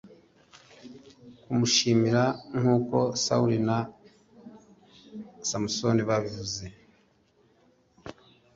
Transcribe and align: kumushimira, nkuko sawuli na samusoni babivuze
kumushimira, 1.43 2.23
nkuko 2.59 2.97
sawuli 3.23 3.57
na 3.67 3.77
samusoni 5.49 6.01
babivuze 6.09 6.65